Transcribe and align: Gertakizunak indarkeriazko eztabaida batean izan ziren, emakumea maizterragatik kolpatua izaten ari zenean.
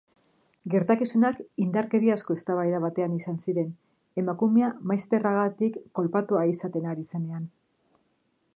Gertakizunak 0.73 1.41
indarkeriazko 1.65 2.37
eztabaida 2.39 2.79
batean 2.85 3.13
izan 3.19 3.37
ziren, 3.45 3.69
emakumea 4.23 4.71
maizterragatik 4.93 5.77
kolpatua 6.01 6.47
izaten 6.55 6.89
ari 6.95 7.07
zenean. 7.13 7.45